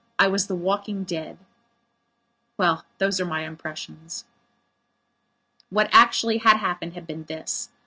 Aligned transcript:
I 0.17 0.29
was 0.29 0.47
the 0.47 0.55
walking 0.55 1.03
dead. 1.03 1.37
Well, 2.57 2.85
those 2.97 3.21
are 3.21 3.25
my 3.25 3.43
impressions. 3.45 4.25
What 5.69 5.93
had 5.93 6.01
actually 6.05 6.39
happened 6.39 6.95
had 6.95 7.05
been 7.05 7.25
this. 7.25 7.69